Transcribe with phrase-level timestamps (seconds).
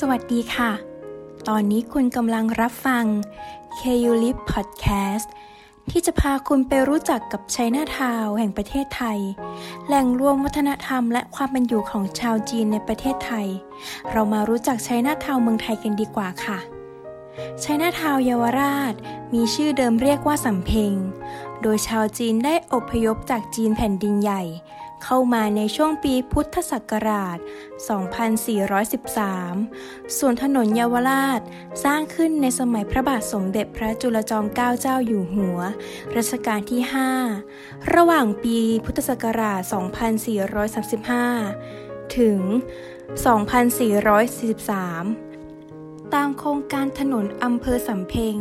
[0.00, 0.70] สวัสดีค่ะ
[1.48, 3.04] ตอนนี้คุณกำลังรับฟัง
[3.78, 5.28] k u l i p Podcast
[5.90, 9.18] ที่จะพาคุณไปรู้จักกับไชน่าทาวแห่งประเทศไทย
[9.86, 13.46] แหล่งรวมวัฒนธรรมและความเป็นอยู่ของชาวจีนในประเทศไทย
[14.10, 16.58] เรามารู้จักไชน่าทาวเมืองไทยกันดีกว่าค่ะ
[17.60, 18.94] ไชน่าทาวเยาวราช
[19.34, 20.92] มีชื่อเดิมเรียกว่าสำเพ็ง
[21.62, 24.42] โดยชาวจีนได้อพยพจากจีนแผ่นดินใหญ่
[25.04, 27.38] เข้ามาในช่วงปีพุทธศักราช
[29.36, 31.40] 2413 ส่วนถนนเยาวราช
[31.84, 35.58] สร้างขึ้นในสมัยพระบาทสมเด็จพระจุลจอมเกล้าเจ้าอยู่หัว
[36.16, 36.80] รัชกาลที่
[37.38, 39.60] 5 ระหว่างปีพุทธศักราช
[41.28, 42.40] 2435 ถึง
[43.22, 45.31] 2443
[46.14, 48.36] ตามโครงการถนนอำเภอสำเพ็ง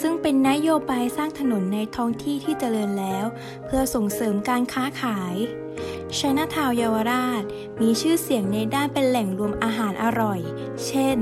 [0.00, 3.24] ซึ่งเป็นนโยบายสร้างถนนในท้องที่ที่เจริญแล้ว
[3.64, 5.34] เพื่อส่งเสริมการค้าขาย
[6.18, 7.42] ชัยนาทาวเยาวราช
[7.80, 10.40] มีชื่อเสียงในด้านเป็นแหล่งรวมอาหารอร่อย
[10.86, 11.18] เช่น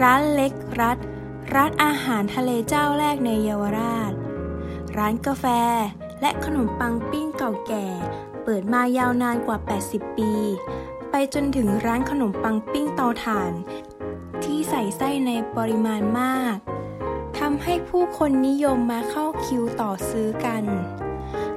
[0.00, 0.98] ร้านเล็กรัฐ
[1.54, 4.12] ร้านอาหารทะเลเจ้าแรกในเยาวราช
[4.96, 5.44] ร้านกาแฟ
[6.20, 7.86] และขนมปังปิ้งเก่าแก่
[8.44, 10.32] เปิดมายาวนานกว่า 80 ปี
[11.10, 13.52] ไปจนถึงร้านขนมปังปิ้งเตาถ่าน
[14.48, 16.56] ที่ใส่ไส้ในปริมาณมาก
[17.38, 20.64] ทำให้ผู้คนนิยมมาเข้าคิวต่อซื้อกัน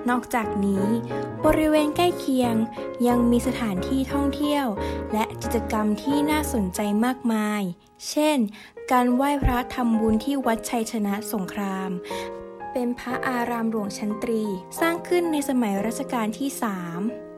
[0.10, 0.86] นอกจากนี้
[1.46, 2.56] บริเวณใกล้เคียง
[3.08, 4.66] ยังมีสถานที่ท่องเที่ยว
[5.14, 7.62] และกิจกรรมที่น่าสนใจมากมาย
[8.10, 8.38] เช่น
[8.92, 11.90] การไหว้พระทำบุญที่วัดชัยชนะสงคราม
[12.72, 14.44] เป็นพระอารามหลวงชั้นตรี
[14.80, 17.31] สร้างขึ้นในสมัยรัชกาลที่ 3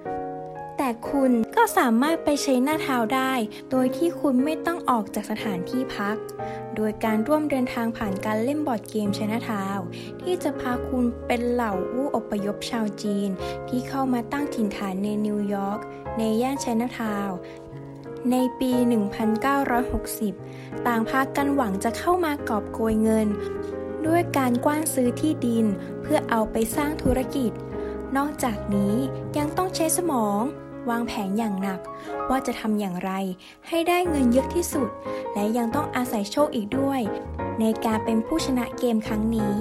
[0.85, 3.33] แต่คุณก็สามารถไปใช้หน้าเท้าได้
[3.71, 6.17] โดยที่คุณไม่ต้องออกจากสถานที่พัก
[6.75, 9.65] โดยการร่วมเดินทางผ่านการเล่นบอร์ดเกมชน้าเท้า
[10.21, 13.29] ที่จะพาคุณเป็นเหล่าผู้อพยพชาวจีน
[13.69, 15.79] ที่เข้ามาตั้งถิ่นฐานในนิวยอร์ก
[16.17, 17.29] ในย่านชน่าทาว
[18.31, 18.71] ในปี
[19.59, 23.27] 1960 ต่างพากันหวังจะเข้ามากอบโกยเงิน
[24.07, 25.65] ด้วยการกว้านซื้อที่ดิน
[26.01, 27.51] เพื่อเอาไปสร้างธุรกิจ
[28.17, 28.95] นอกจากนี้
[29.37, 30.43] ยังต้องใช้สมอง
[30.89, 31.79] วางแผนอย่างหนัก
[32.29, 33.11] ว่าจะทำอย่างไร
[33.67, 34.89] ให้ได้เงินเยอะที่สุด
[35.33, 37.01] และยังต้องอาศัยโชคอีกด้วย
[37.59, 39.55] ในการเป็นผู้ชนะเกมครั้งนี้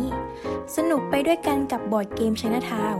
[0.76, 2.96] สนุกไปด้วยกันกับบอร์ดเกมชนะทาว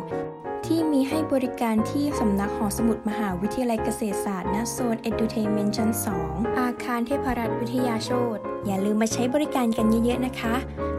[0.67, 5.91] ที่มีให้บริการที่สำนักหอสมุดมหาวิทยาลัยเกษตรศาสตร์ณโซน Edutainment ชั้น
[6.25, 10.55] 2 อาคารเทพรัตน์วิทยาโชตอย่าลืมมาใช้บริการกันเยอะๆนะคะ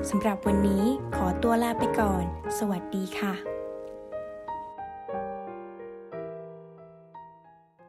[0.09, 0.83] สำหรับวันนี้
[1.15, 2.23] ขอตัวลาไปก่อน
[2.57, 3.62] สวัสดีค่ะ